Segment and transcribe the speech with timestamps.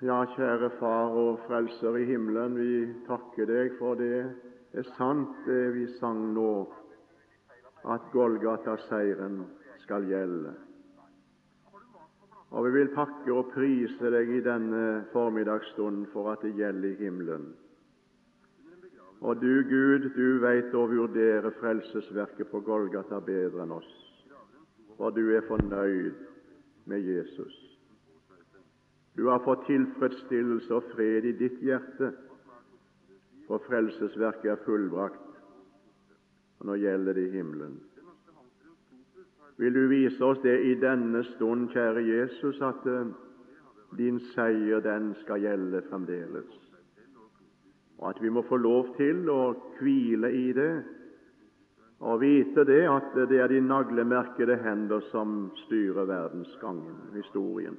[0.00, 4.22] Ja, kjære Far og Frelser i himmelen, vi takker deg for det
[4.72, 6.52] er sant det vi sang nå,
[7.84, 9.42] at Golgata-seieren
[9.82, 10.54] skal gjelde.
[12.48, 17.04] Og vi vil takke og prise deg i denne formiddagsstunden for at det gjelder i
[17.04, 17.50] himmelen.
[19.20, 23.96] Og du, Gud, du veit å vurdere frelsesverket på Golgata bedre enn oss,
[24.96, 26.24] for du er fornøyd
[26.88, 27.69] med Jesus.
[29.20, 32.06] Du har fått tilfredsstillelse og fred i ditt hjerte,
[33.44, 35.26] for frelsesverket er fullbrakt,
[36.56, 37.74] og nå gjelder det himmelen.
[39.60, 43.10] Vil du vise oss det i denne stund, kjære Jesus, at uh,
[44.00, 46.56] din seier, den skal gjelde fremdeles,
[47.98, 49.42] og at vi må få lov til å
[49.82, 50.72] hvile i det
[52.00, 57.76] og vite det at det er de naglemerkede hender som styrer verdensgangen, historien.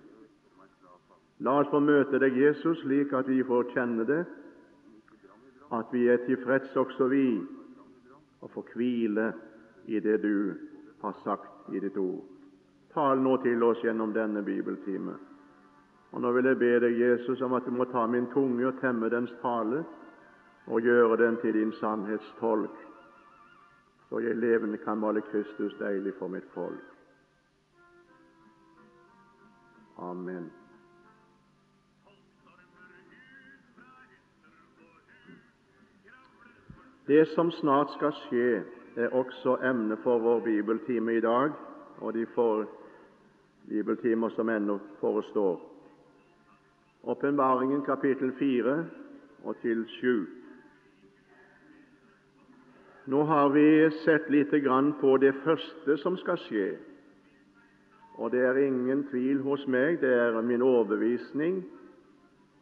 [1.42, 4.22] La oss få møte deg, Jesus, slik at vi får kjenne det,
[5.74, 7.26] at vi er tilfreds også vi,
[8.42, 9.32] og får hvile
[9.90, 10.54] i det du
[11.02, 12.22] har sagt i ditt ord.
[12.94, 15.16] Tal nå til oss gjennom denne bibeltime.
[16.12, 18.78] Og Nå vil jeg be deg, Jesus, om at du må ta min tunge og
[18.82, 19.86] temme dens tale,
[20.68, 22.78] og gjøre den til din sannhetstolk,
[24.10, 26.84] så jeg levende kan male Kristus deilig for mitt folk.
[29.98, 30.52] Amen.
[37.12, 38.62] Det som snart skal skje,
[38.96, 41.52] er også emne for vår bibeltime i dag
[42.00, 42.24] og de
[43.68, 45.60] bibeltimer som ennå forestår.
[47.04, 48.86] Åpenbaringen kapittel 4
[49.44, 50.28] og til 7.
[53.06, 56.78] Nå har vi sett lite grann på det første som skal skje,
[58.16, 61.66] og det er ingen tvil hos meg, det er min overbevisning,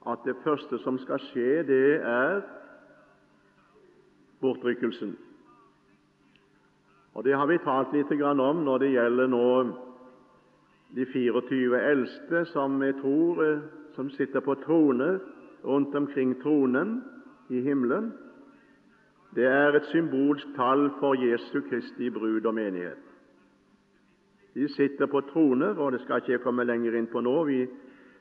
[0.07, 2.41] at det første som skal skje, det er
[4.41, 5.17] bortrykkelsen.
[7.13, 9.49] Og Det har vi talt litt om når det gjelder nå
[10.95, 13.59] de 24 eldste som jeg tror eh,
[13.95, 15.19] som sitter på troner
[15.63, 17.03] rundt omkring tronen
[17.49, 18.13] i himmelen.
[19.35, 23.03] Det er et symbolsk tall for Jesu Kristi brud og menighet.
[24.55, 27.35] De sitter på troner, og det skal ikke jeg komme lenger inn på nå.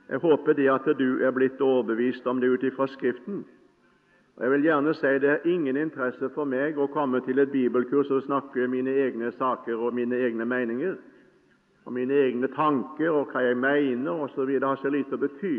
[0.08, 3.44] Jeg håper det at du er blitt overbevist om det ut ifra Skriften.
[4.38, 7.50] Og Jeg vil gjerne si det er ingen interesse for meg å komme til et
[7.50, 10.94] bibelkurs og snakke mine egne saker og mine egne meninger
[11.84, 14.52] og mine egne tanker og hva jeg mener osv.
[14.62, 15.56] Har så lite å bety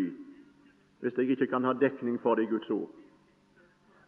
[1.04, 2.88] hvis jeg ikke kan ha dekning for det i Guds ord.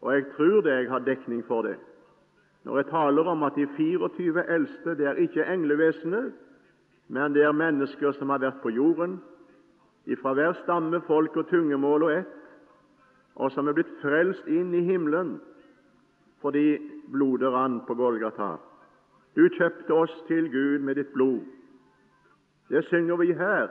[0.02, 1.76] Og jeg tror det jeg har dekning for det
[2.64, 6.28] når jeg taler om at de 24 eldste det er ikke englevesener,
[7.09, 9.16] men det er mennesker som har vært på jorden,
[10.06, 12.41] ifra hver stamme, folk og tungemål og ett,
[13.36, 15.38] og som er blitt frelst inn i himmelen
[16.42, 16.80] fordi
[17.14, 18.56] blodet rant på Golgata.
[19.38, 21.46] Du kjøpte oss til Gud med ditt blod.
[22.72, 23.70] Det synger vi her,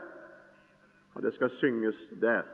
[1.14, 2.46] og det skal synges der.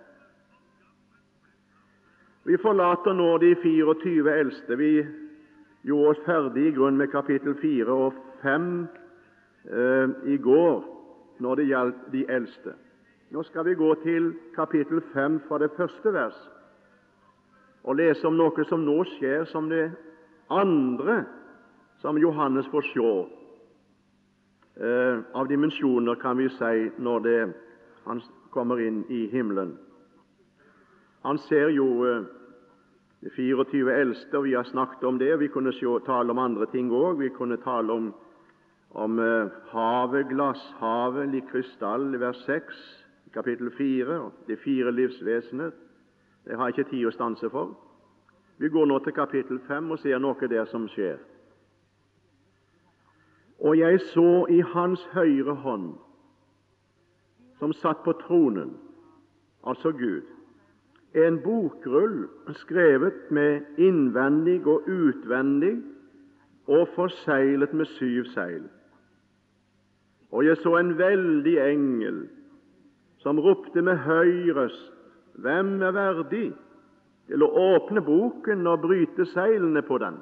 [2.47, 4.77] Vi forlater nå de 24 eldste.
[4.79, 5.07] Vi
[5.87, 8.69] gjorde oss ferdig i grunn med kapittel 4 og 5
[9.67, 10.85] eh, i går
[11.43, 12.77] når det gjaldt de eldste.
[13.35, 16.39] Nå skal vi gå til kapittel 5 fra det første vers
[17.87, 19.89] og lese om noe som nå skjer som det
[20.51, 21.23] andre
[22.03, 23.13] som Johannes får se
[24.85, 27.39] eh, av dimensjoner, kan vi si, når det,
[28.05, 28.21] han
[28.55, 29.77] kommer inn i himmelen.
[31.25, 32.27] Han ser jo eh,
[33.25, 35.33] de 24 eldste, og vi har snakket om det.
[35.41, 37.23] Vi kunne se, tale om andre ting òg.
[37.23, 38.13] Vi kunne tale om,
[38.95, 42.85] om eh, havet, glasshavet, lik krystall, vers 6,
[43.35, 45.75] kapittel 4, og de fire livsvesener.
[46.47, 47.75] Det har jeg ikke tid å stanse for.
[48.59, 51.19] Vi går nå til kapittel 5 og ser noe der som skjer.
[53.59, 55.95] Og jeg så i hans høyre hånd,
[57.59, 58.77] som satt på tronen,
[59.67, 60.29] altså Gud,
[61.17, 62.27] en bokrull
[62.61, 65.79] skrevet med innvendig og utvendig
[66.69, 68.67] og forseglet med syv seil.
[70.31, 72.27] Og jeg så en veldig engel
[73.25, 74.96] som ropte med høy røst
[75.43, 76.47] hvem er verdig
[77.27, 80.17] til å åpne boken og bryte seilene på den?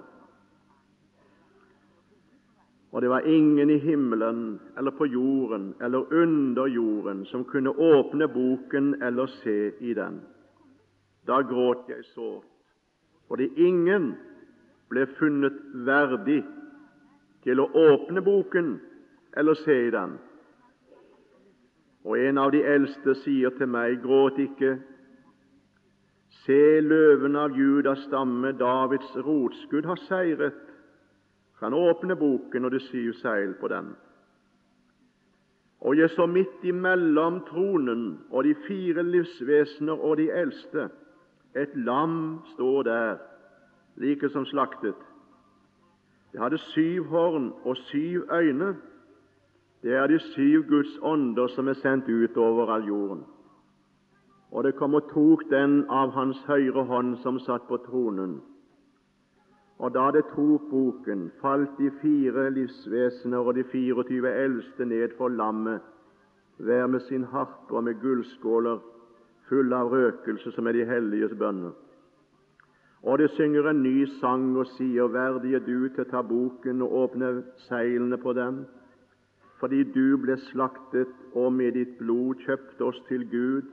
[2.94, 8.28] Og det var ingen i himmelen eller på jorden eller under jorden som kunne åpne
[8.28, 10.20] boken eller se i den.
[11.26, 12.46] Da gråt jeg sårt,
[13.28, 14.12] fordi ingen
[14.90, 15.56] ble funnet
[15.86, 16.44] verdig
[17.42, 18.76] til å åpne boken
[19.36, 20.18] eller se i den.
[22.04, 24.76] Og en av de eldste sier til meg, gråt ikke,
[26.44, 30.58] Se, løven av Judas stamme, Davids rotskudd, har seiret.
[31.62, 33.94] Han åpner boken, og det syv seil på den.
[35.84, 40.88] Og jeg så midt imellom tronen og de fire livsvesener og de eldste
[41.54, 43.16] et lam stå der,
[43.96, 44.96] like som slaktet.
[46.32, 48.76] Det hadde syv horn og syv øyne.
[49.82, 53.24] Det er de syv Guds ånder som er sendt ut over all jorden.
[54.54, 58.36] Og det kom og tok den av hans høyre hånd som satt på tronen.
[59.82, 65.28] Og da det tok boken, falt de fire livsvesener og de 24 eldste ned for
[65.28, 65.82] lammet,
[66.62, 68.78] hver med sin harpe og med gullskåler
[69.48, 71.74] fulle av røkelse, som er de helliges bønner.
[73.02, 76.80] Og det synger en ny sang og sier, verdig er du til å ta boken
[76.86, 77.32] og åpne
[77.66, 78.62] seilene på den,
[79.58, 83.68] fordi du ble slaktet og med ditt blod kjøpte oss til Gud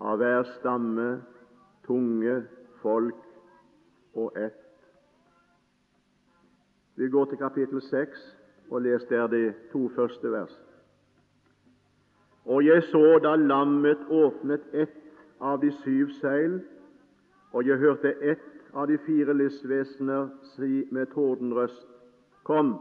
[0.00, 1.22] av hver stamme,
[1.86, 2.42] tunge,
[2.82, 3.20] folk
[4.14, 4.56] og ett.
[6.96, 8.24] Vi går til kapittel 6
[8.70, 10.52] og les der de to første vers.
[12.44, 14.96] Og jeg så da lammet åpnet ett
[15.40, 16.60] av de syv seil,
[17.52, 21.86] og jeg hørte ett av de fire livsvesener si med tordenrøst,
[22.44, 22.78] Kom!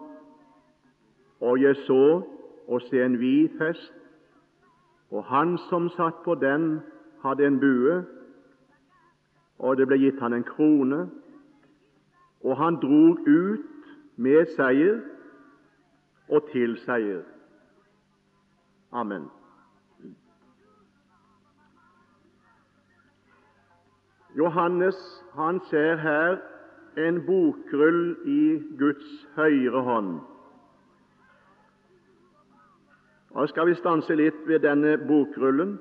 [1.42, 2.22] Og jeg så
[2.68, 3.94] og se en hvit hest,
[5.12, 6.80] og han som satt på den,
[7.24, 8.04] hadde en bue,
[9.60, 11.02] og det ble gitt han en krone,
[12.44, 15.02] og han drog ut med seier
[16.30, 17.26] og til seier.
[18.92, 19.28] Amen.
[24.38, 24.96] Johannes
[25.36, 26.38] han ser her
[27.08, 30.20] en bokrull i Guds høyre hånd.
[33.32, 35.78] Og skal vi stanse litt ved denne bokrullen.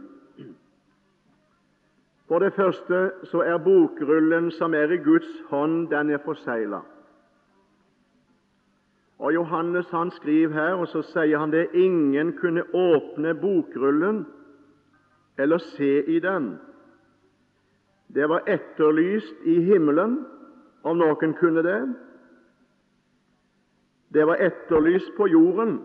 [2.28, 6.80] For det første så er bokrullen som er i Guds hånd, den er forsegla.
[9.18, 14.26] Og Johannes han skriver her, og så sier han det ingen kunne åpne bokrullen
[15.38, 16.58] eller se i den
[18.08, 20.26] det var etterlyst i himmelen,
[20.82, 21.80] om noen kunne det.
[24.08, 25.82] Det var etterlyst på jorden,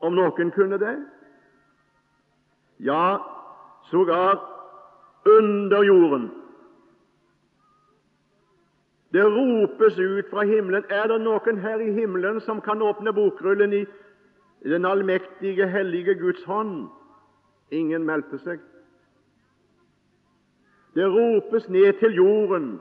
[0.00, 0.96] om noen kunne det.
[2.84, 3.16] Ja,
[3.88, 4.51] sågar
[5.26, 6.30] under jorden.
[9.12, 13.72] Det ropes ut fra himmelen Er det noen her i himmelen som kan åpne bokrullen
[13.72, 13.84] i
[14.64, 16.88] den allmektige, hellige Guds hånd?
[17.70, 18.60] Ingen meldte seg.
[20.94, 22.80] Det ropes ned til jorden.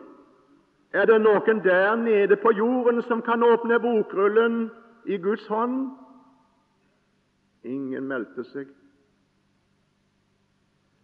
[0.94, 4.70] Er det noen der nede på jorden som kan åpne bokrullen
[5.06, 5.90] i Guds hånd?
[7.64, 8.68] Ingen meldte seg.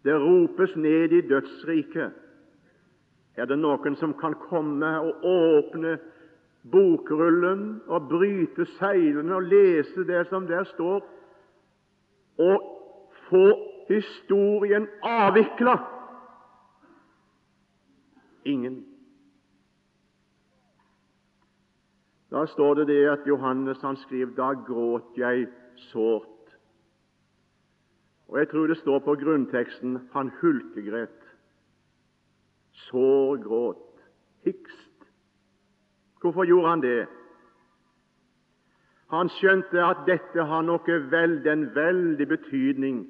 [0.08, 2.16] Det ropes ned i dødsriket.
[3.36, 5.98] Er det noen som kan komme og åpne
[6.72, 11.04] bokrullen og bryte seilene og lese det som der står,
[12.38, 12.66] og
[13.28, 13.44] få
[13.92, 15.76] historien avvikla?
[18.48, 18.86] ingen.
[22.30, 25.46] Da står det det at Johannes han skriver da gråt jeg
[25.92, 26.37] sårt.
[28.28, 31.20] Og Jeg tror det står på grunnteksten han hulkegret.
[32.72, 34.02] Sår gråt.
[34.44, 35.08] Hikst.
[36.20, 37.06] Hvorfor gjorde han det?
[39.10, 43.06] Han skjønte at dette har noe veld, en veldig betydning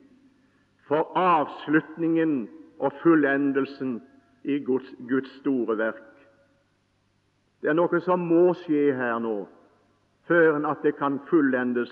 [0.86, 2.48] for avslutningen
[2.78, 3.98] og fullendelsen
[4.44, 6.04] i Guds, Guds store verk.
[7.62, 9.48] Det er noe som må skje her nå,
[10.30, 11.90] før at det kan fullendes.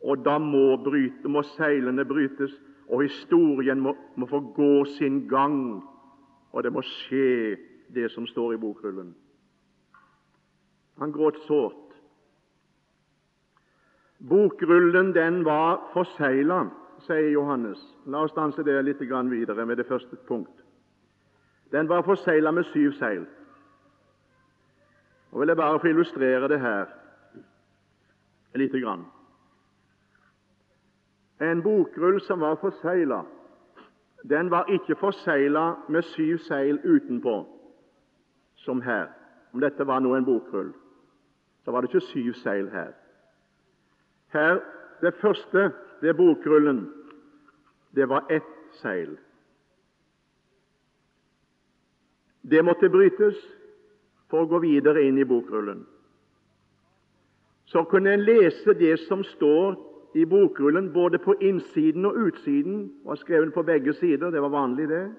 [0.00, 2.54] Og da må, bryte, må seilene brytes,
[2.88, 5.82] og historien må, må, få gå sin gang.
[6.52, 7.56] Og det må skje,
[7.94, 9.12] det som står i bokrullen.
[10.98, 11.94] Han gråt sårt.
[14.28, 16.64] Bokrullen den var forsegla,
[17.06, 17.80] sier Johannes.
[18.06, 20.52] La oss stanse det litt videre med det første punkt.
[21.72, 23.26] Den var forsegla med syv seil.
[25.30, 26.86] Og vil jeg bare få illustrere det her
[28.54, 29.06] lite grann.
[31.40, 33.22] En bokrull som var forsegla,
[34.28, 37.46] den var ikke forsegla med syv seil utenpå,
[38.54, 39.06] som her.
[39.52, 40.72] Om dette var nå en bokrull,
[41.64, 42.92] så var det ikke syv seil her.
[44.32, 44.60] Her,
[45.00, 46.92] Det første ved bokrullen,
[47.94, 49.16] det var ett seil.
[52.42, 53.38] Det måtte brytes
[54.28, 55.86] for å gå videre inn i bokrullen.
[57.64, 63.14] Så kunne en lese det som står i bokrullen både på innsiden og utsiden, var
[63.14, 65.12] skrevet på begge sider, det var vanlig det.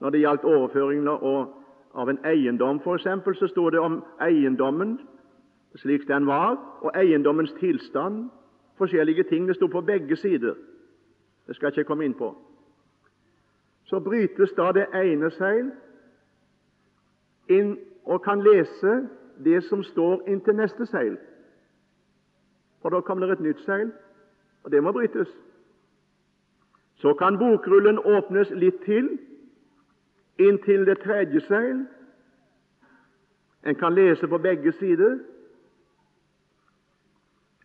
[0.00, 1.08] Når det gjaldt overføringen
[1.94, 4.98] av en eiendom, f.eks., så sto det om eiendommen
[5.74, 8.30] slik den var, og eiendommens tilstand,
[8.78, 9.48] forskjellige ting.
[9.48, 10.54] Det sto på begge sider.
[11.46, 12.34] Det skal jeg ikke komme inn på.
[13.84, 15.70] Så brytes da det ene seil
[17.50, 17.74] inn
[18.06, 18.92] og kan lese
[19.44, 21.16] det som står inntil neste seil.
[22.82, 23.90] For da kommer det et nytt seil,
[24.64, 25.28] og det må brytes.
[26.94, 29.08] Så kan bokrullen åpnes litt til,
[30.38, 31.86] inntil det tredje seil.
[33.64, 35.18] En kan lese på begge sider.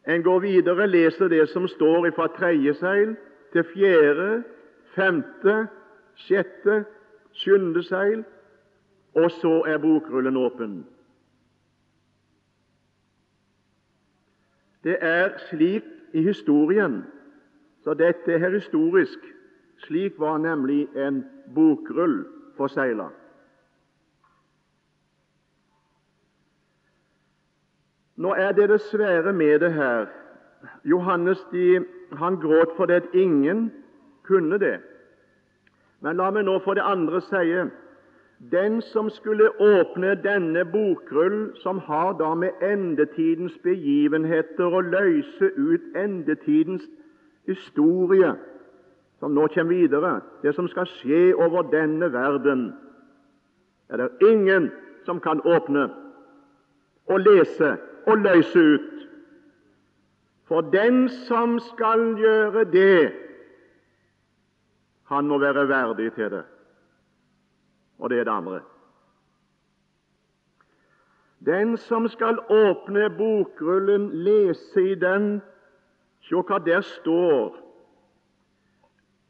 [0.07, 3.15] En går videre, leser det som står fra tredje seil
[3.51, 4.43] til fjerde,
[4.95, 5.67] femte,
[6.15, 6.83] sjette,
[7.33, 8.23] sjuende seil,
[9.15, 10.83] og så er bokrullen åpen.
[14.83, 17.03] Det er slik i historien,
[17.84, 19.19] så dette er historisk.
[19.84, 22.22] Slik var nemlig en bokrull
[22.57, 23.10] forsegla.
[28.15, 30.07] Nå er det det svære med det her.
[30.84, 31.84] Johannes de,
[32.15, 33.72] han gråt fordi ingen
[34.24, 34.79] kunne det.
[36.00, 37.51] Men la meg nå for det andre si
[38.39, 45.95] den som skulle åpne denne bokrull, som har da med endetidens begivenheter å løse ut
[45.95, 46.83] endetidens
[47.47, 48.33] historie,
[49.19, 52.73] som nå kommer videre, det som skal skje over denne verden,
[53.89, 54.71] er det ingen
[55.05, 55.87] som kan åpne
[57.07, 57.75] og lese
[58.05, 58.91] og løse ut.
[60.45, 63.13] For den som skal gjøre det,
[65.09, 66.43] han må være verdig til det.
[67.99, 68.59] Og det er det andre.
[71.45, 75.41] Den som skal åpne bokrullen, lese i den,
[76.21, 77.65] se hva der står,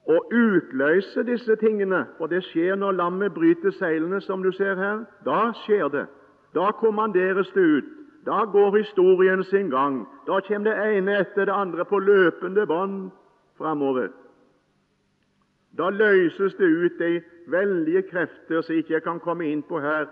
[0.07, 5.01] og utløse disse tingene, for det skjer når lammet bryter seilene, som du ser her.
[5.25, 6.05] Da skjer det.
[6.53, 7.89] Da kommanderes det ut.
[8.25, 10.05] Da går historien sin gang.
[10.27, 13.09] Da kommer det ene etter det andre på løpende bånd
[13.57, 14.09] framover.
[15.77, 20.07] Da løses det ut de veldige krefter som ikke jeg kan komme inn på her,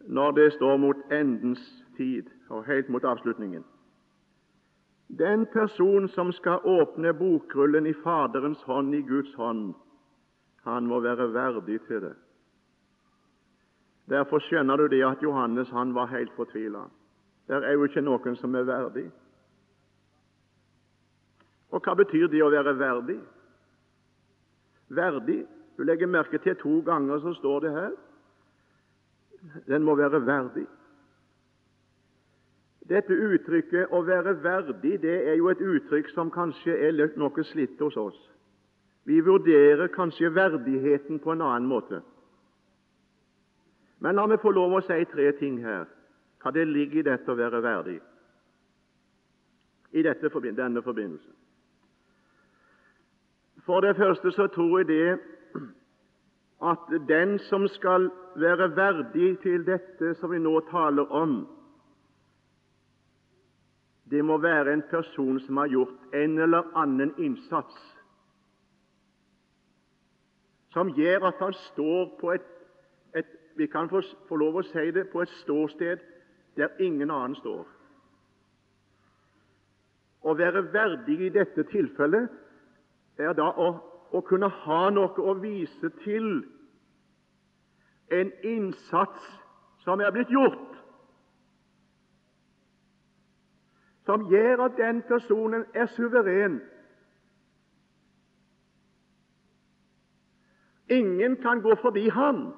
[0.00, 1.62] når det står mot endens
[1.96, 3.64] tid og helt mot avslutningen.
[5.08, 9.74] Den person som skal åpne bokrullen i Faderens hånd, i Guds hånd,
[10.64, 12.14] han må være verdig til det.
[14.08, 16.86] Derfor skjønner du det at Johannes han var helt fortvila.
[17.48, 19.06] Det er jo ikke noen som er verdig.
[21.70, 23.20] Og hva betyr det å være verdig?
[24.88, 27.90] Verdig Du legger merke til to ganger så står det her
[29.66, 30.66] den må være verdig.
[32.88, 37.80] Dette uttrykket 'å være verdig' det er jo et uttrykk som kanskje er noe slitt
[37.80, 38.30] hos oss.
[39.04, 42.02] Vi vurderer kanskje verdigheten på en annen måte.
[44.00, 45.86] Men la meg få lov å si tre ting her
[46.42, 48.00] hva det ligger i dette å være verdig
[49.92, 51.30] i dette, denne forbindelse.
[53.66, 55.18] For det første så tror jeg det
[56.64, 56.78] at
[57.08, 61.32] den som skal være verdig til dette som vi nå taler om,
[64.10, 67.80] det må være en person som har gjort en eller annen innsats
[70.74, 72.46] som gjør at han står på et,
[73.14, 76.02] et vi kan få, få lov å si det, på et ståsted
[76.58, 77.62] der ingen annen står.
[80.26, 82.28] Å være verdig i dette tilfellet
[83.18, 83.68] er da å,
[84.12, 86.44] å kunne ha noe å vise til,
[88.12, 89.28] en innsats
[89.84, 90.74] som er blitt gjort,
[94.04, 96.60] som gjør at den personen er suveren.
[100.92, 102.52] Ingen kan gå forbi han.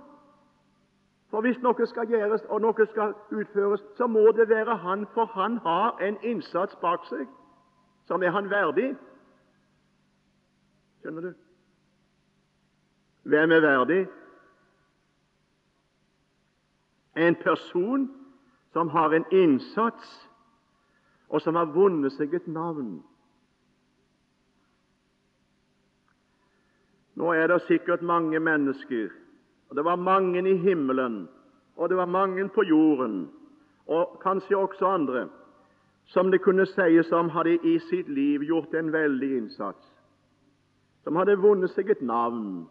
[1.31, 5.31] For hvis noe skal gjøres og noe skal utføres, så må det være han, for
[5.35, 7.27] han har en innsats bak seg
[8.07, 8.95] som er han verdig.
[11.07, 11.35] Skjønner du?
[13.23, 14.07] Hvem er verdig?
[17.17, 18.09] En person
[18.73, 20.09] som har en innsats,
[21.29, 22.91] og som har vunnet seg et navn.
[27.15, 29.15] Nå er det sikkert mange mennesker
[29.69, 31.29] og Det var mange i himmelen,
[31.77, 33.29] og det var mange på jorden,
[33.87, 35.29] og kanskje også andre,
[36.07, 39.96] som det kunne sies om hadde i sitt liv gjort en veldig innsats,
[41.07, 42.65] som hadde vunnet seg et navn,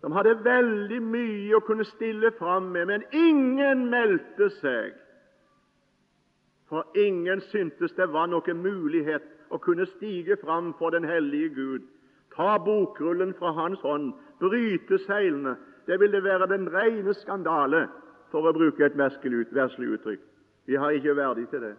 [0.00, 4.94] som hadde veldig mye å kunne stille fram med, men ingen meldte seg.
[6.72, 11.84] For ingen syntes det var noen mulighet å kunne stige fram for den hellige Gud,
[12.32, 17.84] ta bokrullen fra hans hånd, bryte seilene, det ville være den rene skandale,
[18.32, 20.24] for å bruke et verslig uttrykk.
[20.66, 21.76] Vi har ikke verdig til det.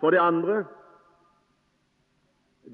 [0.00, 0.64] For det andre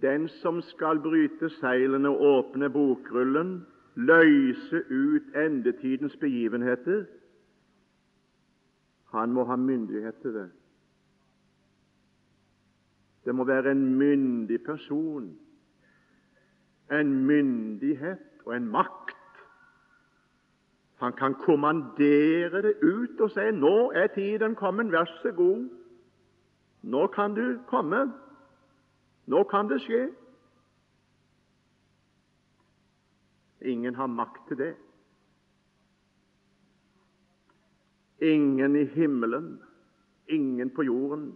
[0.02, 3.66] den som skal bryte seilene og åpne bokrullen,
[3.96, 7.04] løse ut endetidens begivenheter,
[9.10, 10.50] han må ha myndighet til det.
[13.24, 15.38] Det må være en myndig person,
[16.92, 19.16] en myndighet og en makt.
[21.00, 25.85] Han kan kommandere det ut og si 'Nå er tiden kommet, vær så god'.
[26.86, 28.12] Nå kan du komme.
[29.26, 30.04] Nå kan det skje.
[33.66, 34.74] Ingen har makt til det.
[38.22, 39.58] Ingen i himmelen,
[40.28, 41.34] ingen på jorden,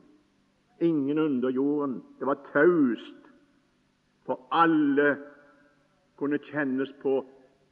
[0.81, 1.99] ingen under jorden.
[2.19, 3.27] Det var taust,
[4.25, 5.17] for alle
[6.17, 7.19] kunne kjennes på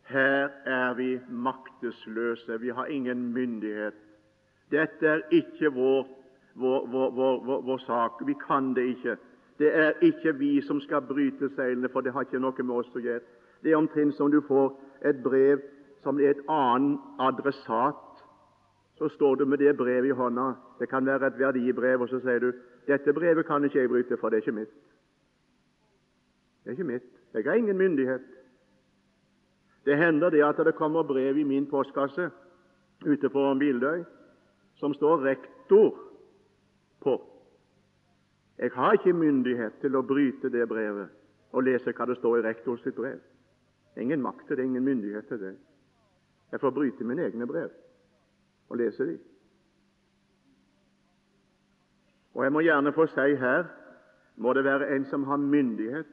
[0.08, 3.94] her er vi maktesløse, vi har ingen myndighet.
[4.70, 5.70] Dette er ikke
[6.58, 7.10] vår, vår,
[7.46, 9.16] vår, vår sak, vi kan det ikke.
[9.58, 12.94] Det er ikke vi som skal bryte seilene, for det har ikke noe med oss
[12.94, 13.24] å gjøre.
[13.62, 14.74] Det er omtrent som du får
[15.06, 15.62] et brev
[16.02, 18.04] som er et annen adressat.
[18.98, 20.52] Så står du med det brevet i hånda.
[20.78, 22.52] Det kan være et verdibrev, og så sier du
[22.88, 24.74] dette brevet kan ikke jeg bryte, for det er ikke mitt.
[26.64, 27.08] Det er ikke mitt.
[27.34, 28.24] Jeg har ingen myndighet.
[29.84, 32.30] Det hender det at det kommer brev i min postkasse
[33.06, 34.02] ute på Bildøy
[34.78, 36.07] som står rektor
[37.00, 37.16] på.
[38.58, 41.14] Jeg har ikke myndighet til å bryte det brevet
[41.52, 43.20] og lese hva det står i rektors brev.
[43.96, 45.54] Ingen makt til det, ingen myndighet til det.
[46.52, 47.70] Jeg får bryte mine egne brev
[48.68, 49.18] og lese dem.
[52.34, 53.64] Og jeg må gjerne få si her
[54.36, 56.06] må det være en som har myndighet,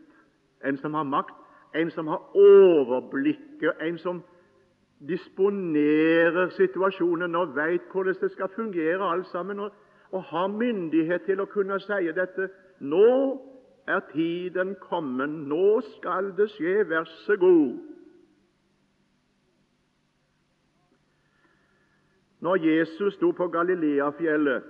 [0.65, 1.36] en som har makt,
[1.75, 4.24] en som har overblikket, en som
[5.08, 9.71] disponerer situasjonen og veit hvordan det skal fungere alt sammen, og,
[10.15, 12.47] og har myndighet til å kunne si dette.
[12.80, 13.08] Nå
[13.88, 17.75] er tiden kommet, nå skal det skje, vær så god.
[22.45, 24.63] Når Jesus sto på Galileafjellet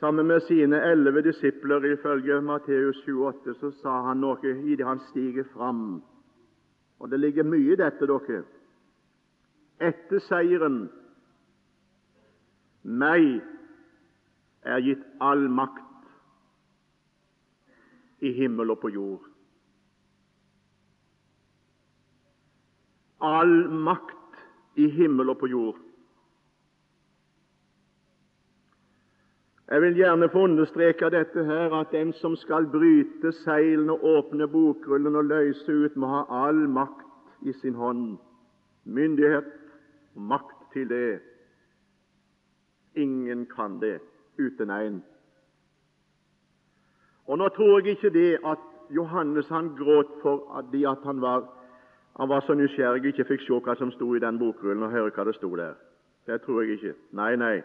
[0.00, 5.44] sammen med sine elleve disipler, ifølge Matteus 28, så sa han noe idet han stiger
[5.52, 5.98] fram.
[7.00, 8.44] Og det ligger mye i dette, dere.
[9.76, 10.86] Etter seieren
[12.86, 13.42] meg
[14.66, 15.82] er gitt all makt
[18.26, 19.26] i himmel og på jord.
[23.22, 24.40] All makt
[24.76, 25.78] i himmel og på jord.
[29.66, 35.16] Jeg vil gjerne få understreke dette her, at den som skal bryte seilene, åpne bokrullen
[35.18, 38.18] og løse ut, må ha all makt i sin hånd.
[38.84, 39.48] Myndighet
[40.14, 41.18] og makt til det.
[42.94, 43.98] Ingen kan det
[44.38, 45.04] uten en.
[47.26, 48.58] Og Nå tror jeg ikke det at
[48.90, 51.48] Johannes han gråt for at, han, var,
[52.20, 55.10] han var så nysgjerrig ikke fikk se hva som sto i den bokrullen, og høre
[55.10, 55.74] hva det sto der.
[56.26, 56.94] Det tror jeg ikke.
[57.12, 57.56] Nei, nei.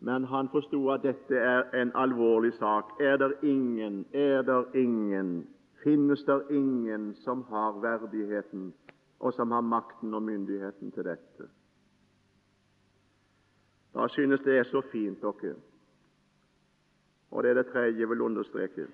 [0.00, 2.94] Men han forsto at dette er en alvorlig sak.
[3.00, 5.46] Er det ingen, er det ingen,
[5.84, 8.72] finnes det ingen som har verdigheten,
[9.20, 11.50] og som har makten og myndigheten til dette?
[13.94, 15.56] Da synes det er så fint, dere
[17.30, 18.86] og det er det tredje jeg vil understreke.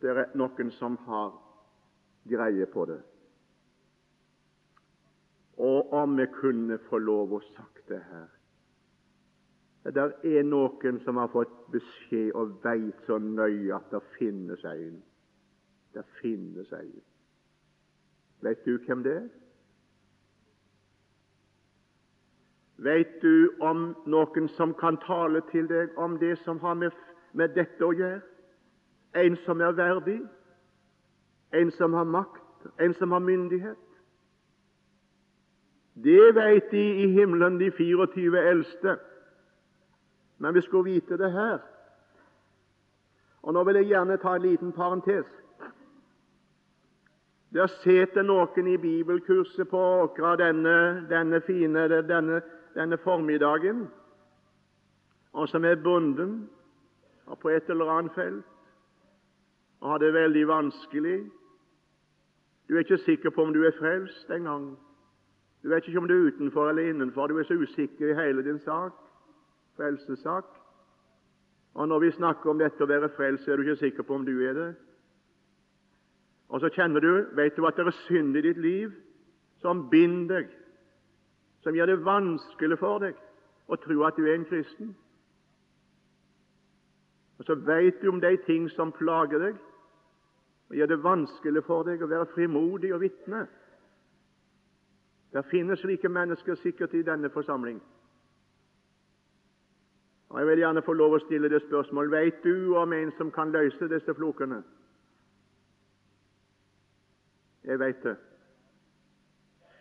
[0.00, 1.32] Det er noen som har
[2.30, 3.00] greie på det.
[5.56, 8.26] Og om vi kunne få lov å sagt det her
[9.86, 10.02] Det
[10.36, 15.02] er noen som har fått beskjed og veit så nøye at det finnes en.
[15.94, 16.96] Det finnes en.
[18.42, 19.28] Vet du hvem det er?
[22.76, 26.92] Vet du om noen som kan tale til deg om det som har med,
[27.32, 28.20] med dette å gjøre?
[29.16, 30.18] En som er verdig,
[31.56, 33.80] en som har makt, en som har myndighet?
[36.04, 38.98] Det vet de i himmelen, de 24 eldste.
[40.38, 41.62] Men vi skulle vite det her.
[43.42, 45.32] Og Nå vil jeg gjerne ta en liten parentes.
[47.54, 52.42] Der sitter noen i bibelkurset på Åkra denne, denne fine denne
[52.76, 53.86] denne formiddagen,
[55.32, 56.50] og som er bunden
[57.26, 58.44] og på et eller annet felt
[59.80, 61.30] og har det veldig vanskelig.
[62.68, 64.78] Du er ikke sikker på om du er frelst engang.
[65.62, 67.26] Du vet ikke om du er utenfor eller innenfor.
[67.26, 68.92] Du er så usikker i hele din sak,
[69.76, 70.44] frelsessak.
[71.74, 74.24] Og Når vi snakker om dette å være frelst, er du ikke sikker på om
[74.24, 74.74] du er det.
[76.48, 78.92] Og så kjenner du, vet du at det er synd i ditt liv
[79.60, 80.50] som binder deg,
[81.66, 83.16] som gjør det vanskelig for deg
[83.66, 84.92] å tro at du er en kristen.
[87.40, 89.56] Og så vet du om de ting som plager deg,
[90.70, 93.40] og gjør det vanskelig for deg å være frimodig og vitne.
[95.34, 97.80] Det finnes slike mennesker sikkert i denne forsamling.
[100.28, 103.32] Og Jeg vil gjerne få lov å stille det spørsmålet Vet du om en som
[103.34, 104.60] kan løse disse flokene?
[107.66, 108.14] Jeg vet det.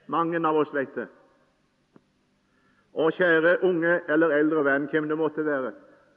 [0.09, 1.07] Mange av oss vet det.
[2.95, 5.73] Og kjære unge eller eldre venn, hvem det måtte være,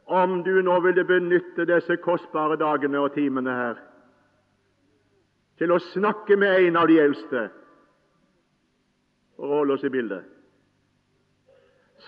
[0.07, 3.81] om du nå ville benytte disse kostbare dagene og timene her
[5.59, 7.49] til å snakke med en av de eldste
[9.39, 10.23] å holde oss i bildet.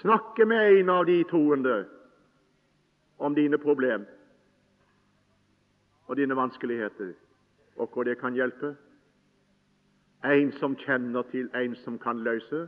[0.00, 1.80] Snakke med en av de troende
[3.18, 4.06] om dine problem
[6.06, 7.12] og dine vanskeligheter,
[7.76, 8.72] og hvor det kan hjelpe.
[10.26, 12.66] En som kjenner til en som kan løse.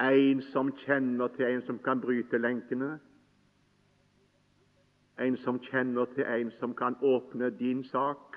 [0.00, 2.98] En som kjenner til en som kan bryte lenkene.
[5.18, 8.36] En som kjenner til en som kan åpne din sak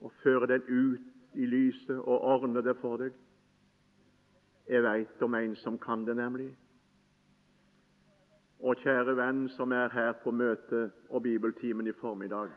[0.00, 1.00] og føre den ut
[1.34, 3.12] i lyset og ordne det for deg.
[4.68, 6.52] Jeg veit om en som kan det, nemlig.
[8.60, 12.50] Og kjære venn som er her på møte og bibeltimen i formiddag.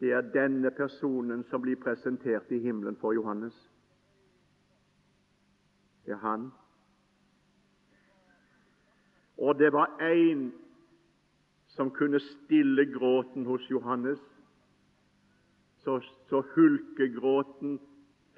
[0.00, 3.54] Det er denne personen som blir presentert i himmelen for Johannes.
[6.06, 6.50] Det er han.
[9.38, 10.52] Og det var én
[11.66, 14.20] som kunne stille gråten hos Johannes,
[15.78, 17.80] så, så hulkegråten,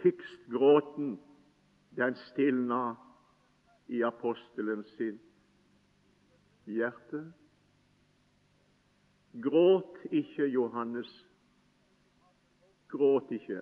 [0.03, 1.21] hikstgråten,
[1.97, 2.95] den stilna
[3.89, 5.21] i apostelen sin
[6.65, 7.33] hjerte.
[9.43, 11.27] Gråt ikke, Johannes.
[12.89, 13.61] Gråt ikke.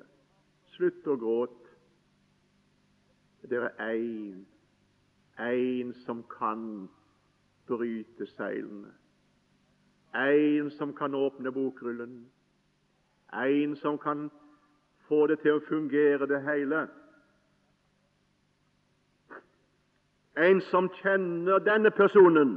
[0.74, 1.60] Slutt å gråte.
[3.44, 4.44] Det er én,
[5.36, 6.86] én som kan
[7.66, 8.92] bryte seilene.
[10.14, 12.30] En som kan åpne bokrullen.
[13.32, 14.30] En som kan
[15.08, 16.86] få det til å fungere, det hele.
[20.36, 22.56] En som kjenner denne personen.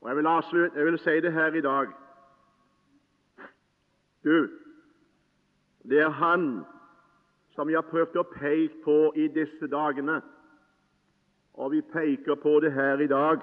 [0.00, 1.92] Og Jeg vil, avslutte, jeg vil si det her i dag.
[4.24, 4.48] Du,
[5.88, 6.64] det er Han
[7.54, 10.20] som jeg har prøvd å peke på i disse dagene,
[11.60, 13.40] og vi peker på det her i dag.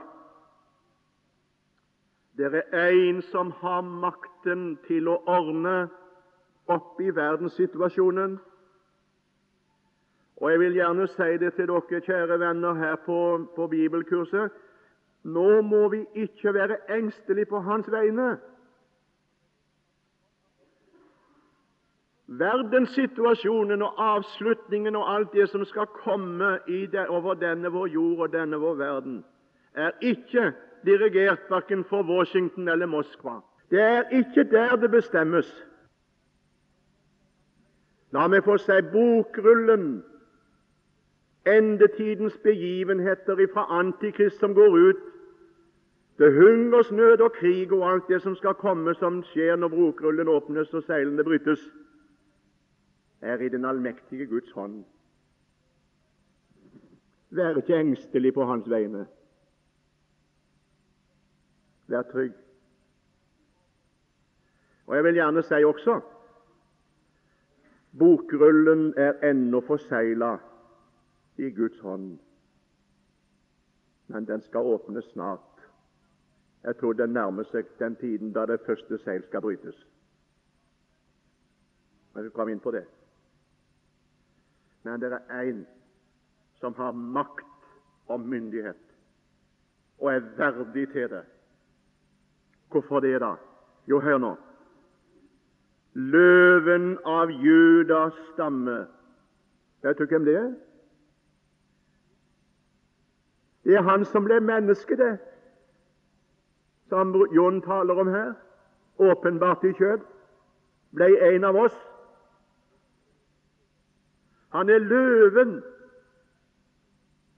[2.38, 5.88] Det er en som har makten til å ordne
[6.70, 8.40] opp i verdenssituasjonen.
[10.38, 13.20] Og jeg vil gjerne si det til dere, kjære venner, her på,
[13.56, 14.54] på bibelkurset.
[15.24, 18.38] Nå må vi ikke være engstelige på hans vegne.
[22.28, 28.34] Verdenssituasjonen og avslutningen og alt det som skal komme det, over denne vår jord og
[28.34, 29.26] denne vår verden,
[29.74, 30.52] er ikke
[30.86, 33.40] dirigert verken for Washington eller Moskva.
[33.72, 35.48] Det er ikke der det bestemmes.
[38.12, 40.04] La meg få si bokrullen,
[41.48, 45.02] endetidens begivenheter fra Antikrist som går ut,
[46.20, 50.74] det hungersnød og krig og alt det som skal komme, som skjer når bokrullen åpnes
[50.74, 51.62] og seilene brytes,
[53.22, 54.86] er i den allmektige Guds hånd.
[57.30, 59.08] Vær ikke engstelig på hans vegne.
[61.88, 62.34] Vær trygg.
[64.88, 66.02] Og Jeg vil gjerne si også
[68.00, 70.38] bokrullen er ennå forsegla
[71.38, 72.18] i Guds hånd,
[74.08, 75.42] men den skal åpnes snart.
[76.64, 79.78] Jeg tror den nærmer seg den tiden da det første seil skal brytes.
[82.16, 82.86] Jeg skal komme inn på det.
[84.88, 85.66] Men det er én
[86.60, 87.66] som har makt
[88.08, 88.84] og myndighet
[90.00, 91.24] og er verdig til det.
[92.72, 93.34] Hvorfor det, da?
[93.88, 94.36] Jo, hør nå.
[95.94, 98.88] Løven av Judas stamme.
[99.84, 100.54] Vet du hvem det er?
[103.64, 105.18] Det er han som ble menneske, det,
[106.88, 108.34] som Jon taler om her.
[108.98, 110.00] Åpenbart i kjød.
[110.96, 111.76] Ble en av oss.
[114.50, 115.64] Han er løven.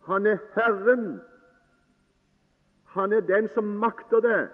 [0.05, 1.21] Han er Herren.
[2.85, 4.49] Han er den som makter det.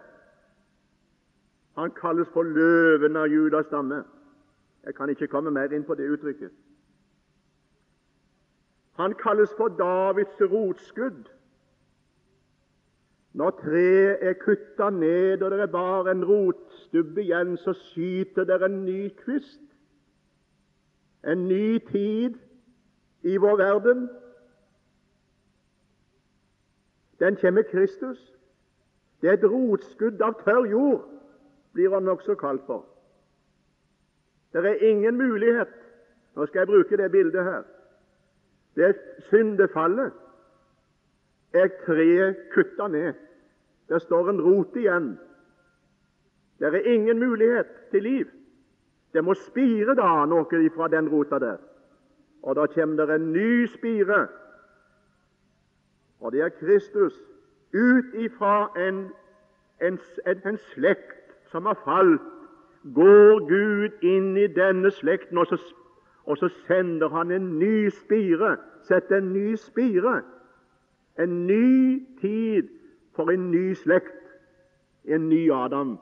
[1.77, 4.03] Han kalles for løven av Judas stamme.
[4.83, 6.51] Jeg kan ikke komme mer inn på det uttrykket.
[8.95, 11.25] Han kalles for Davids rotskudd.
[13.35, 18.61] Når treet er kutta ned og det er bare en rotstubbe igjen, så skyter det
[18.63, 19.63] en ny kvist.
[21.27, 22.39] En ny tid
[23.25, 24.09] i vår verden.
[27.19, 28.33] Den kommer Kristus.
[29.21, 31.05] Det er et rotskudd av tørr jord,
[31.73, 32.83] blir han nokså kalt for.
[34.53, 35.73] Det er ingen mulighet
[36.35, 37.61] Nå skal jeg bruke det bildet her.
[38.75, 38.95] Det
[39.29, 40.11] syndefallet.
[41.53, 43.13] Er treet kutta ned.
[43.87, 45.13] Det står en rot igjen.
[46.59, 48.25] Det er ingen mulighet til liv.
[49.13, 51.57] Det må spire da noe fra den rota der.
[52.45, 54.27] Og da kommer det en ny spire,
[56.19, 57.13] og det er Kristus.
[57.73, 59.09] Ut ifra en,
[59.81, 59.99] en,
[60.45, 62.21] en slekt som har falt,
[62.93, 65.57] går Gud inn i denne slekten, og så,
[66.25, 68.57] og så sender han en ny spire.
[68.85, 70.21] Sett en ny spire.
[71.19, 72.69] En ny tid
[73.15, 74.21] for en ny slekt,
[75.05, 75.97] en ny Adam.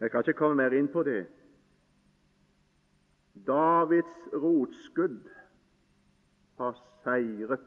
[0.00, 1.26] Jeg kan ikke komme mer inn på det.
[3.46, 5.20] Davids rotskudd
[6.58, 7.66] har seiret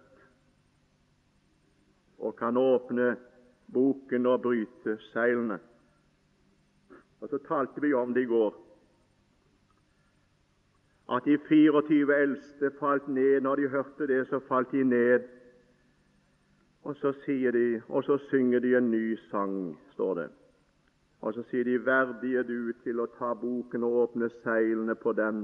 [2.22, 3.16] og kan åpne
[3.74, 5.60] boken og bryte seilene.
[7.22, 8.56] Og Så talte vi om det i går,
[11.12, 13.42] at de 24 eldste falt ned.
[13.42, 15.28] Når de hørte det, så falt de ned.
[16.84, 20.30] Og så sier de, og så synger de en ny sang, står det.
[21.22, 25.14] Og så sier de, verdig er du til å ta boken og åpne seilene på
[25.14, 25.44] den,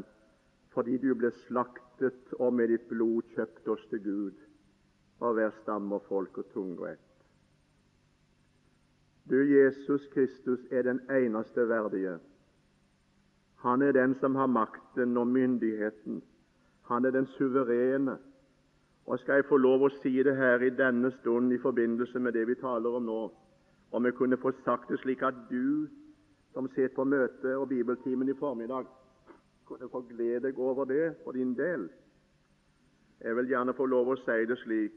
[0.74, 4.40] fordi du ble slaktet og med ditt blod kjøpt oss til Gud,
[5.22, 7.04] og hver stamme og folk og tunge og ett.
[9.30, 12.18] Du, Jesus Kristus, er den eneste verdige.
[13.62, 16.22] Han er den som har makten og myndigheten.
[16.88, 18.18] Han er den suverene.
[19.06, 22.34] Og skal jeg få lov å si det her i denne stund i forbindelse med
[22.34, 23.20] det vi taler om nå,
[23.92, 25.88] om jeg kunne få sagt det slik at du
[26.54, 28.86] som sitter på møte og bibeltimen i formiddag,
[29.66, 31.90] kunne få glede deg over det for din del.
[33.22, 34.96] Jeg vil gjerne få lov å si det slik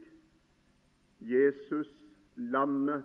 [1.21, 1.89] Jesus,
[2.35, 3.03] landet,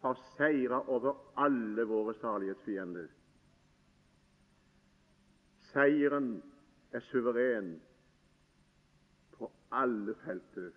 [0.00, 3.08] har seira over alle våre salighetsfiender.
[5.72, 6.36] Seieren
[6.94, 7.72] er suveren
[9.34, 10.70] på alle felter.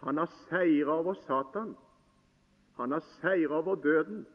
[0.00, 1.76] Han har seira over Satan.
[2.80, 4.26] Han har seier over døden.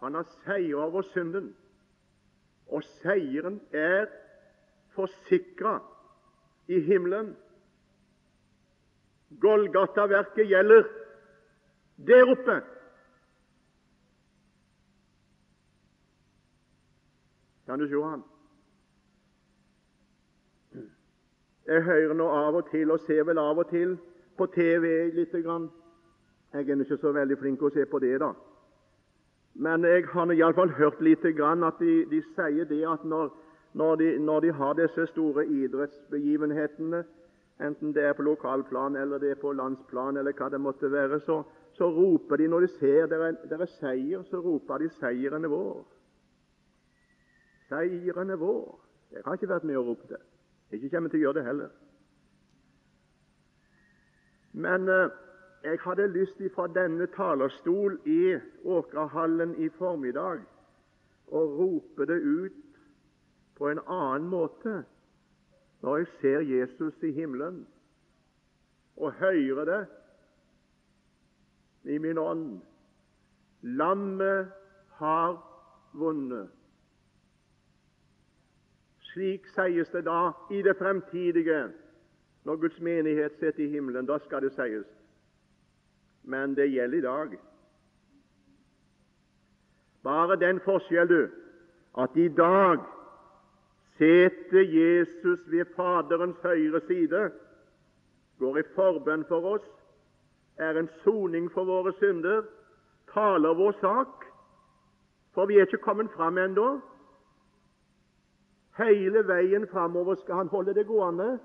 [0.00, 1.56] Han har seier over synden.
[2.66, 4.06] Og seieren er
[4.94, 5.78] forsikra
[6.68, 7.36] i himmelen.
[9.40, 10.86] Golgata-verket gjelder
[12.06, 12.60] der oppe.
[17.66, 18.22] Kan du se han?
[21.66, 23.98] Jeg hører nå av og til, og ser vel av og til
[24.38, 25.68] på TV lite grann.
[26.52, 28.32] Jeg er ikke så veldig flink til å se på det, da.
[29.58, 31.02] Men jeg har iallfall hørt
[31.36, 33.30] grann at de, de sier det at når,
[33.74, 37.04] når, de, når, de, har disse store idrettsbegivenhetene,
[37.60, 41.20] enten det er på lokalplan eller det er på landsplan eller hva det måtte være,
[41.20, 41.42] så,
[41.74, 45.48] så roper de når de ser det er, er seier, så roper de 'Seieren er
[45.48, 45.84] vår'.
[47.68, 48.78] Seieren er vår.
[49.12, 50.20] Jeg har ikke vært med å rope det.
[50.70, 51.70] Jeg kommer til å gjøre det heller.
[54.52, 55.10] Men uh,
[55.62, 60.44] jeg hadde lyst fra denne talerstol i Åkerhallen i formiddag
[61.28, 62.62] å rope det ut
[63.58, 64.82] på en annen måte
[65.82, 67.64] når jeg ser Jesus i himmelen
[68.98, 69.82] og hører det
[71.94, 72.60] i min ånd.
[73.62, 74.50] Lammet
[74.98, 75.38] har
[75.92, 76.50] vunnet.
[79.12, 81.68] Slik sies det da i det fremtidige,
[82.44, 84.06] når Guds menighet sitter i himmelen.
[84.06, 84.97] Da skal det sies.
[86.28, 87.38] Men det gjelder i dag.
[90.02, 91.30] Bare den forskjell, du,
[91.98, 92.84] at i dag
[93.96, 97.30] seter Jesus ved Faderens høyre side,
[98.38, 99.64] går i forbønn for oss,
[100.58, 102.44] er en soning for våre synder,
[103.14, 104.28] taler vår sak,
[105.34, 106.68] for vi er ikke kommet fram ennå.
[108.78, 111.38] Hele veien framover skal han holde det gående.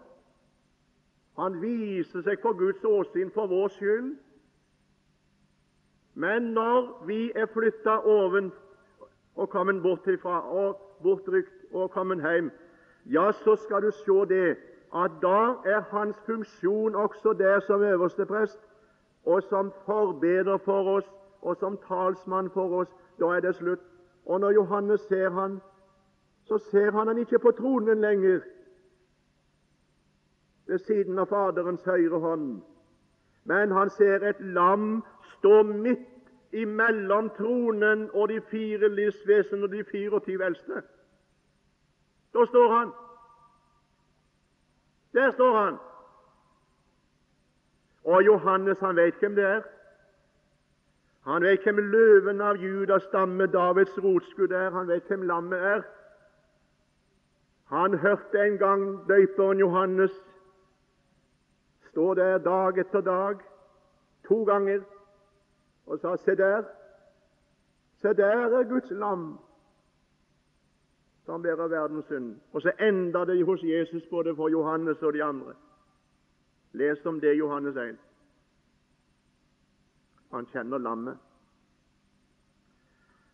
[1.39, 4.13] Han viser seg for Guds åsyn for vår skyld.
[6.13, 8.51] Men når vi er flytta oven
[9.35, 12.51] og kommet bort ifra, og bortrykt og kommet hjem,
[13.05, 14.57] ja, så skal du se det
[14.95, 18.59] at da er hans funksjon også der som øverste prest,
[19.25, 21.09] og som forbeder for oss,
[21.41, 22.89] og som talsmann for oss.
[23.19, 23.79] Da er det slutt.
[24.25, 25.61] Og når Johannes ser han,
[26.43, 28.39] så ser han han ikke på tronen lenger
[30.67, 32.61] ved siden av Faderens høyre hånd,
[33.43, 35.03] men han ser et lam
[35.43, 35.99] stå midt
[36.51, 40.83] imellom tronen og de fire livsvesen og de 24 eldste.
[42.33, 42.91] Da står han.
[45.13, 45.77] Der står han.
[48.03, 49.61] Og Johannes han vet hvem det er.
[51.27, 54.71] Han vet hvem løven av Judas stamme, Davids rotskudd, er.
[54.71, 55.83] Han vet hvem lammet er.
[57.71, 60.11] Han hørte en gang døperen Johannes
[61.91, 63.39] stå der dag etter dag,
[64.27, 64.81] to ganger,
[65.85, 66.63] og sa Se der,
[68.01, 69.39] se der er Guds lam
[71.25, 72.35] som bærer verdens synd.
[72.53, 75.53] Og så enda det hos Jesus både for Johannes og de andre.
[76.73, 77.97] Les om det Johannes 1.
[80.31, 81.17] Han kjenner lammet.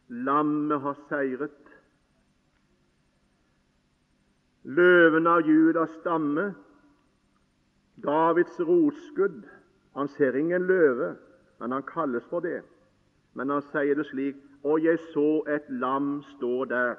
[0.07, 1.65] Lammet har seiret.
[4.63, 6.53] Løven av Judas stamme,
[8.03, 9.47] Davids rotskudd.
[9.95, 11.15] Han ser ingen løve,
[11.59, 12.61] men han kalles for det.
[13.33, 16.97] Men han sier det slik Og jeg så et lam stå der,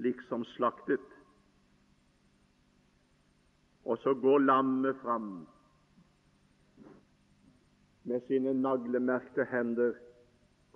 [0.00, 1.04] liksom slaktet.
[3.84, 5.46] Og så går lammet fram
[8.04, 9.92] med sine naglemerkte hender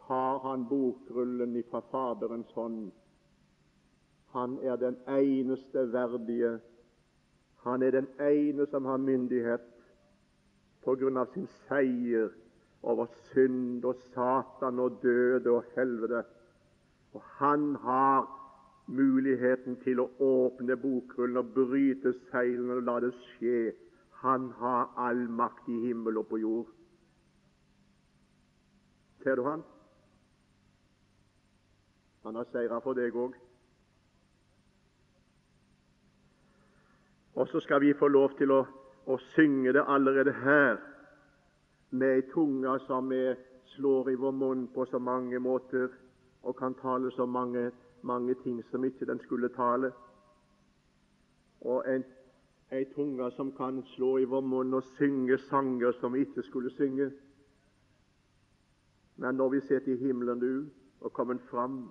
[0.07, 2.92] tar han bokrullen ifra Faderens hånd.
[4.37, 6.59] Han er den eneste verdige.
[7.64, 9.78] Han er den ene som har myndighet
[10.85, 12.31] på grunn av sin seier
[12.83, 16.23] over synd og Satan og død og helvete.
[17.17, 18.29] Og han har
[18.88, 23.73] muligheten til å åpne bokrullen og bryte seilene og la det skje.
[24.23, 26.71] Han har all makt i himmel og på jord.
[29.23, 29.62] Ser du han?
[32.25, 33.37] Han har seira for deg òg.
[37.38, 38.64] Og så skal vi få lov til å,
[39.09, 40.77] å synge det allerede her,
[41.90, 43.23] med ei tunge som vi
[43.73, 45.88] slår i vår munn på så mange måter,
[46.42, 47.71] og kan tale så mange,
[48.03, 49.90] mange ting som ikke den skulle tale.
[51.61, 52.05] Og en,
[52.71, 56.71] ei tunge som kan slå i vår munn og synge sanger som vi ikke skulle
[56.77, 57.09] synge.
[59.16, 60.68] Men når vi sitter i himmelen nu
[61.01, 61.88] og kommer fram,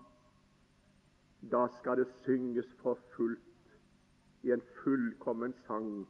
[1.42, 3.42] da skal det synges for fullt
[4.44, 6.06] i en fullkommen sang.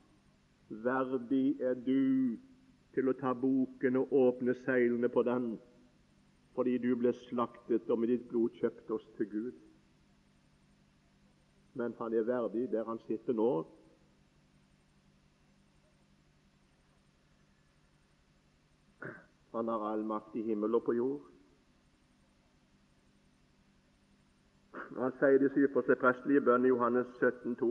[0.70, 2.38] Verdig er du
[2.94, 5.54] til å ta boken og åpne seilene på den,
[6.58, 9.64] fordi du ble slaktet og med ditt blod kjøpte oss til Gud.
[11.78, 13.52] Men han er verdig der han sitter nå,
[19.58, 21.22] Han har all makt i himmel og på jord.
[24.98, 27.70] Han sier det syveste prestelige bønn i Johannes 17, 17,2.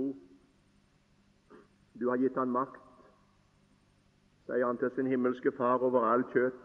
[2.01, 2.86] Du har gitt han makt,
[4.47, 6.63] sier han til sin himmelske Far over all kjøtt,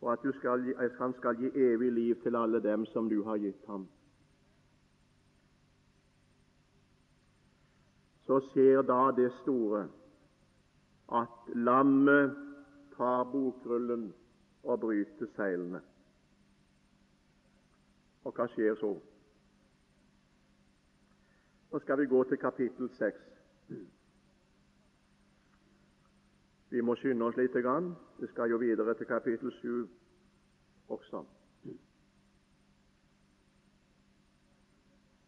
[0.00, 0.64] for at skal,
[0.98, 3.88] han skal gi evig liv til alle dem som du har gitt ham.
[8.26, 9.88] Så skjer da det store
[11.12, 12.36] at lammet
[12.96, 14.12] tar bokrullen
[14.62, 15.80] og bryter seilene.
[18.24, 18.92] Og hva skjer så?
[21.70, 23.39] Nå skal vi gå til kapittel 6.
[26.70, 27.96] Vi må skynde oss lite grann.
[28.18, 29.88] Vi skal jo videre til kapittel 7
[30.88, 31.24] også.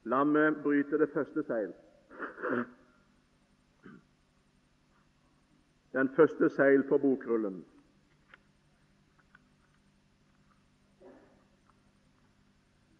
[0.05, 1.74] Lammet bryter det første seil.
[5.92, 7.64] den første seil på bokrullen.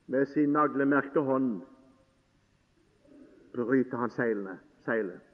[0.07, 1.63] Med sin naglemerkte hånd
[3.55, 5.32] bryter han seilene, seilet.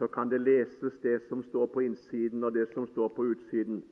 [0.00, 3.82] Så kan det leses det som står på innsiden, og det som står på utsiden.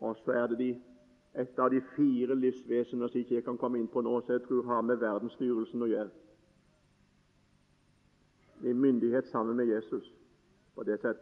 [0.00, 0.70] Og så er det de,
[1.36, 4.46] et av de fire livsvesener som ikke jeg kan komme inn på nå, som jeg
[4.46, 6.10] tror har med verdensstyrelsen å gjøre
[8.62, 10.08] i myndighet sammen med Jesus
[10.74, 11.20] på det sett.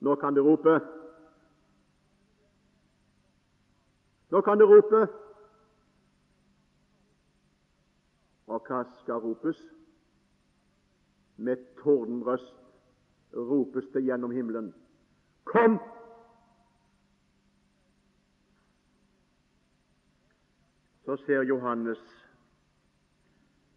[0.00, 0.78] Nå kan du rope.
[4.30, 5.25] Nå kan du rope.
[8.56, 9.58] Og hva skal ropes?
[11.36, 12.54] Med tordenrøst
[13.36, 14.70] ropes det gjennom himmelen.
[15.44, 15.76] Kom!
[21.04, 22.00] Så ser Johannes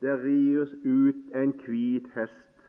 [0.02, 2.64] det ries ut en hvit hest.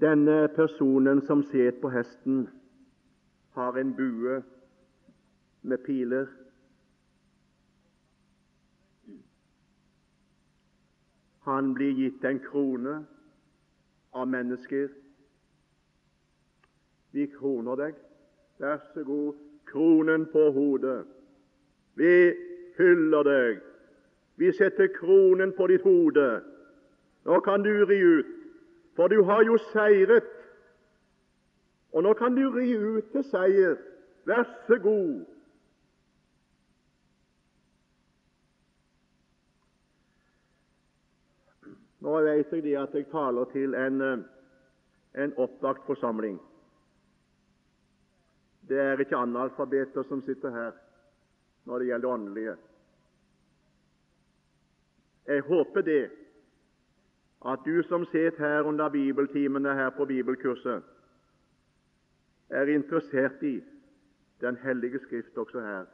[0.00, 2.48] Denne personen som sitter på hesten,
[3.52, 4.42] har en bue
[5.62, 6.26] med piler.
[11.42, 13.04] Han blir gitt en krone
[14.12, 14.88] av mennesker.
[17.12, 17.98] Vi kroner deg.
[18.62, 19.34] Vær så god,
[19.66, 21.02] kronen på hodet.
[21.98, 22.12] Vi
[22.78, 23.58] hyller deg.
[24.38, 26.28] Vi setter kronen på ditt hode.
[27.26, 28.30] Nå kan du ri ut,
[28.96, 30.30] for du har jo seiret.
[31.92, 33.76] Og nå kan du ri ut til seier.
[34.26, 35.26] Vær så god.
[42.02, 44.24] Nå vet jeg det at jeg taler til en, eh,
[45.24, 46.40] en oppvakt forsamling.
[48.68, 50.72] Det er ikke analfabeter som sitter her
[51.64, 52.56] når det gjelder åndelige.
[55.26, 56.10] Jeg håper det
[57.46, 60.82] at du som sitter her under bibeltimene her på bibelkurset,
[62.50, 63.62] er interessert i
[64.40, 65.84] Den hellige skrift også her.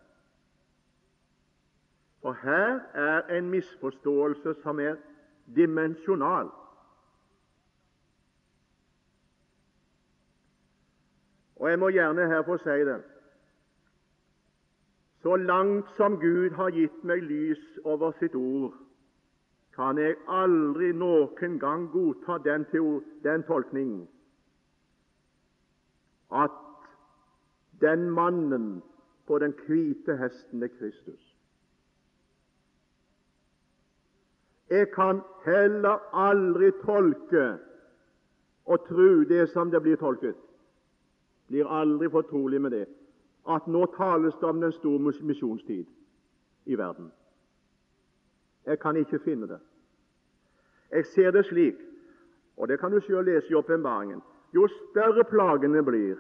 [2.22, 4.96] For her er en misforståelse som er
[5.57, 6.51] dimensjonal.
[11.57, 13.01] Og jeg må gjerne her få si det.
[15.22, 18.76] Så langt som Gud har gitt meg lys over sitt ord,
[19.74, 22.66] kan jeg aldri noen gang godta den,
[23.22, 24.09] den tolkning
[26.30, 26.51] at
[27.80, 28.82] den mannen
[29.26, 31.28] på den hvite hesten er Kristus.
[34.71, 37.59] Jeg kan heller aldri tolke
[38.66, 40.37] og tro det som det blir tolket.
[41.49, 42.87] Blir aldri fortrolig med det.
[43.49, 45.87] At nå tales det om den store misjonstid
[46.66, 47.12] i verden.
[48.66, 49.59] Jeg kan ikke finne det.
[50.93, 51.77] Jeg ser det slik,
[52.57, 54.21] og det kan du selv lese i åpenbaringen.
[54.55, 56.16] Jo større plagene blir,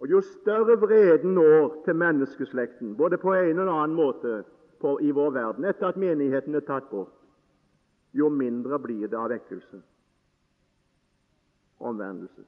[0.00, 4.44] og jo større vreden når til menneskeslekten, både på en eller annen måte
[4.80, 7.21] på, i vår verden, etter at menigheten er tatt bort,
[8.12, 9.82] jo mindre blir det av vekkelse
[11.82, 12.42] omvendelse.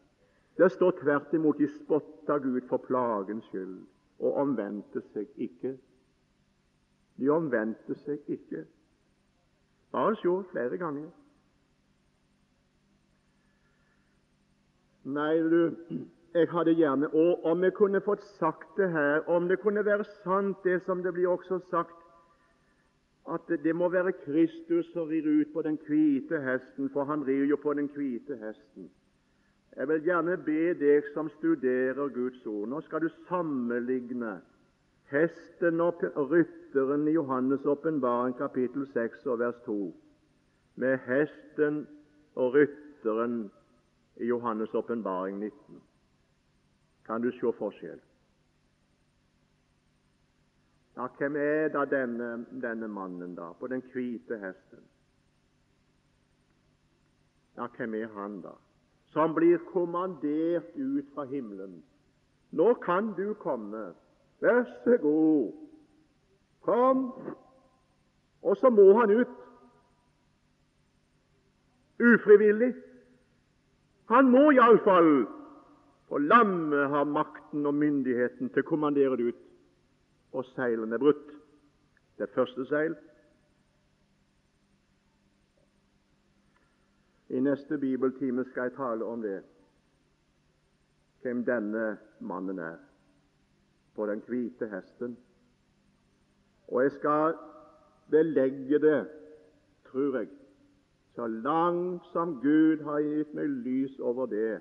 [0.57, 3.81] Det står tvert imot de spotta Gud for plagens skyld
[4.23, 5.75] og omvendte seg ikke.
[7.19, 8.65] De omvendte seg ikke.
[9.95, 11.11] Bare se flere ganger.
[15.05, 15.75] Nei, du,
[16.33, 20.07] jeg hadde gjerne Og om jeg kunne fått sagt det her, om det kunne være
[20.23, 22.04] sant, det som det blir også sagt
[23.33, 27.45] at det må være Kristus som rir ut på den hvite hesten, for han rir
[27.45, 28.91] jo på den hvite hesten.
[29.77, 34.37] Jeg vil gjerne be deg som studerer Guds ord Nå skal du sammenligne
[35.11, 39.95] hesten og rytteren i Johannes' åpenbaring kapittel 6 og vers 2
[40.77, 41.87] med hesten
[42.35, 43.51] og rytteren
[44.16, 45.83] i Johannes' åpenbaring 19.
[47.07, 48.01] Kan du se forskjell?
[50.97, 54.84] Ja, hvem er da denne, denne mannen da, på den hvite hesten?
[57.57, 58.55] Ja, hvem er han da,
[59.11, 61.82] som blir kommandert ut fra himmelen?
[62.55, 63.88] Nå kan du komme,
[64.40, 65.53] vær så god,
[66.62, 67.12] kom.
[68.42, 69.34] Og så må han ut.
[71.99, 72.74] Ufrivillig.
[74.12, 75.26] Han må iallfall,
[76.09, 79.43] for lammet har makten og myndigheten til å kommandere det ut
[80.35, 81.30] og seilene brutt.
[82.18, 82.95] Det første seil.
[87.28, 89.41] I neste bibeltime skal jeg tale om det,
[91.22, 92.76] hvem denne mannen er
[93.95, 95.16] på den hvite hesten.
[96.68, 97.35] Og jeg skal
[98.11, 99.09] belegge det,
[99.91, 100.28] tror jeg,
[101.14, 104.61] så langt som Gud har gitt meg lys over det,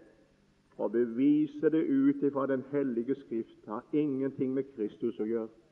[0.77, 5.62] og bevise det ut ifra Den hellige Skrift, har ingenting med Kristus å gjøre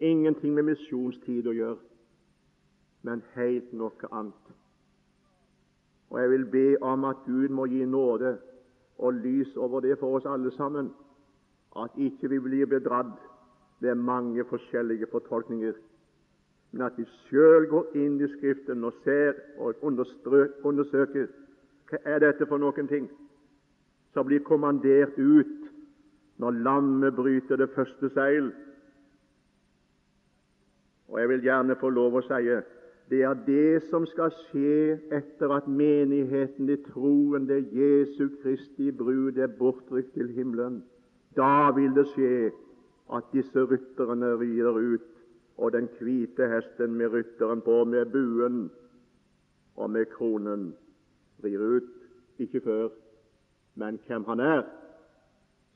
[0.00, 1.78] ingenting med misjonstid å gjøre,
[3.04, 4.52] men helt noe annet.
[6.10, 8.36] Og Jeg vil be om at Gud må gi nåde
[8.98, 10.92] og lys over det for oss alle sammen,
[11.76, 13.18] at ikke vi blir bedratt
[13.80, 15.74] ved mange forskjellige fortolkninger,
[16.72, 21.28] men at vi sjøl går inn i Skriften og ser og undersøker
[21.90, 23.10] hva er dette for noen ting
[24.14, 25.68] som blir kommandert ut
[26.42, 28.50] når lammet bryter det første seil
[31.08, 32.48] og jeg vil gjerne få lov å si
[33.10, 39.52] det er det som skal skje etter at menigheten, i troende, Jesu Kristi brud, er
[39.58, 40.80] bortrykt til himmelen.
[41.36, 42.48] Da vil det skje
[43.12, 45.10] at disse rytterne rider ut,
[45.60, 48.70] og den hvite hesten med rytteren på, med buen
[49.76, 50.72] og med kronen,
[51.44, 51.90] rir ut.
[52.38, 52.88] ikke før,
[53.74, 54.62] men hvem han er,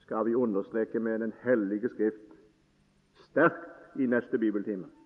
[0.03, 2.35] skal vi understreke med Den hellige skrift
[3.15, 4.98] sterkt i neste bibeltime.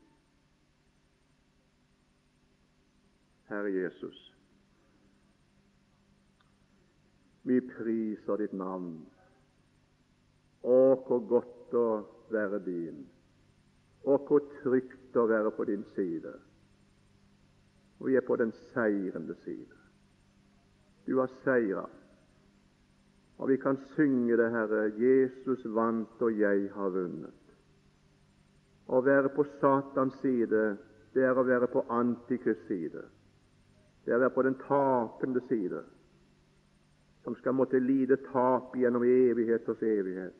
[3.53, 4.21] Herre Jesus,
[7.43, 8.95] vi priser ditt navn.
[10.63, 11.87] Å, hvor godt å
[12.33, 13.03] være din,
[14.09, 16.33] og hvor trygt å være på din side.
[18.01, 19.79] Og vi er på den seirende side.
[21.05, 21.85] Du har seira.
[23.37, 24.87] Og vi kan synge det, Herre.
[24.97, 27.57] Jesus vant, og jeg har vunnet.
[28.87, 30.63] Å være på Satans side,
[31.13, 33.03] det er å være på Antikrists side.
[34.05, 35.83] Det er å være på den tapende side,
[37.23, 40.39] som skal måtte lide tap gjennom evigheters evighet.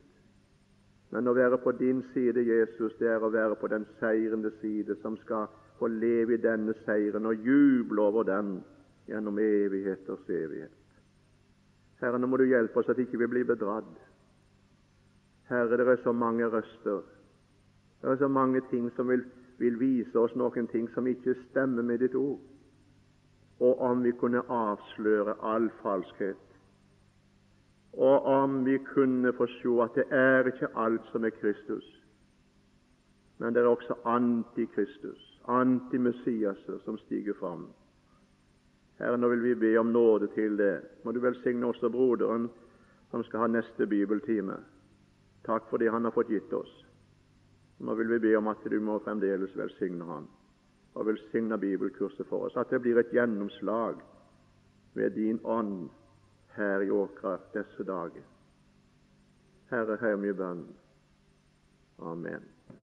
[1.13, 4.97] Men å være på din side, Jesus, det er å være på den seirende side,
[5.01, 5.47] som skal
[5.77, 8.55] få leve i denne seieren og juble over den
[9.07, 10.73] gjennom evigheters evighet.
[12.01, 13.93] Herre, nå må du hjelpe oss at ikke vi blir bedratt.
[15.47, 17.03] Herre, det er så mange røster.
[18.01, 19.23] Det er så mange ting som vil,
[19.61, 22.41] vil vise oss noen ting som ikke stemmer med ditt ord.
[23.59, 26.37] Og om vi kunne avsløre all falskhet,
[27.93, 31.85] og om vi kunne få se at det er ikke alt som er Kristus,
[33.37, 37.67] men det er også antikristus, antimessiaser, som stiger fram.
[38.99, 40.81] Herre, nå vil vi be om nåde til det.
[41.03, 42.49] Må du velsigne også broderen
[43.11, 44.57] som skal ha neste bibeltime.
[45.45, 46.71] Takk for det han har fått gitt oss.
[47.79, 50.29] Nå vil vi be om at du må fremdeles velsigne ham
[50.95, 52.57] og velsigne bibelkurset for oss.
[52.57, 54.01] At det blir et gjennomslag
[54.93, 55.89] ved din ånd
[56.55, 58.25] her i Åkra disse dager.
[59.71, 60.67] Herre, hør mye bønn.
[61.99, 62.52] Amen.